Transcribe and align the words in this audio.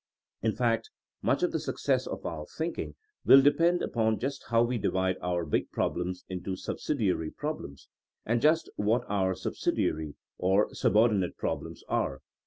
In 0.41 0.53
fact, 0.55 0.89
much 1.21 1.43
of 1.43 1.51
the 1.51 1.59
success 1.59 2.07
of 2.07 2.25
our 2.25 2.47
thinking 2.57 2.95
will 3.23 3.39
depend 3.39 3.83
upon 3.83 4.17
just 4.17 4.45
how 4.49 4.63
we 4.63 4.79
divide 4.79 5.17
our 5.21 5.45
big 5.45 5.69
problems 5.71 6.25
into 6.27 6.55
subsidiary 6.55 7.29
problems, 7.29 7.87
and 8.25 8.41
just 8.41 8.67
what 8.77 9.03
our 9.07 9.35
subsidiary 9.35 10.15
or 10.39 10.73
subordinate 10.73 11.37
problems 11.37 11.83
are. 11.87 12.21